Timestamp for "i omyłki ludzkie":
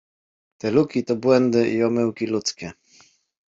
1.71-2.71